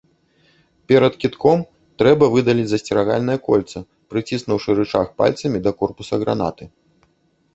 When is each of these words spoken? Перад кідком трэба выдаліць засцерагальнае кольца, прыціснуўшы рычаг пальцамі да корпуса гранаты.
Перад 0.91 1.13
кідком 1.23 1.59
трэба 2.01 2.29
выдаліць 2.35 2.65
засцерагальнае 2.71 3.37
кольца, 3.47 3.77
прыціснуўшы 4.13 4.69
рычаг 4.81 5.05
пальцамі 5.23 5.57
да 5.67 5.71
корпуса 5.83 6.15
гранаты. 6.25 6.63